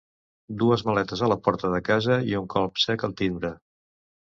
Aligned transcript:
Dues 0.63 0.83
maletes 0.87 1.21
a 1.21 1.29
la 1.33 1.39
porta 1.49 1.73
de 1.75 1.85
casa 1.93 2.21
i 2.33 2.37
un 2.43 2.51
colp 2.59 2.87
sec 2.89 3.11
al 3.11 3.19
timbre. 3.25 3.59